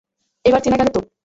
এবার 0.45 0.61
চেনা 0.63 0.77
গেল 0.77 0.89
তো? 0.95 0.99